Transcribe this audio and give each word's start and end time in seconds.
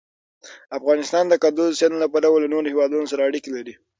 افغانستان 0.77 1.23
د 1.27 1.33
کندز 1.43 1.69
سیند 1.79 1.95
له 2.01 2.07
پلوه 2.13 2.37
له 2.43 2.47
نورو 2.53 2.71
هېوادونو 2.73 3.05
سره 3.11 3.25
اړیکې 3.29 3.49
لري. 3.57 3.73